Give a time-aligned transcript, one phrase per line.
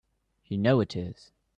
[0.47, 1.31] You know it is!